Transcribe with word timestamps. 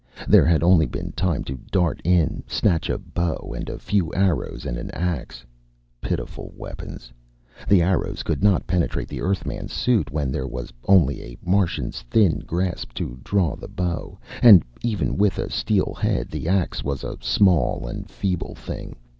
There 0.27 0.45
had 0.47 0.63
only 0.63 0.87
been 0.87 1.11
time 1.11 1.43
to 1.43 1.59
dart 1.71 2.01
in, 2.03 2.41
snatch 2.47 2.89
a 2.89 2.97
bow 2.97 3.53
and 3.55 3.69
a 3.69 3.77
few 3.77 4.11
arrows 4.15 4.65
and 4.65 4.75
an 4.79 4.89
axe. 4.95 5.45
Pitiful 6.01 6.51
weapons 6.57 7.13
the 7.67 7.83
arrows 7.83 8.23
could 8.23 8.41
not 8.41 8.65
penetrate 8.65 9.07
the 9.09 9.21
Earthman's 9.21 9.71
suit 9.71 10.09
when 10.09 10.31
there 10.31 10.47
was 10.47 10.73
only 10.87 11.21
a 11.21 11.37
Martian's 11.45 12.01
thin 12.09 12.39
grasp 12.39 12.93
to 12.95 13.19
draw 13.23 13.55
the 13.55 13.67
bow, 13.67 14.17
and 14.41 14.63
even 14.81 15.17
with 15.17 15.37
a 15.37 15.51
steel 15.51 15.93
head 15.93 16.31
the 16.31 16.47
axe 16.47 16.83
was 16.83 17.03
a 17.03 17.19
small 17.21 17.85
and 17.87 18.09
feeble 18.09 18.55
thing. 18.55 18.95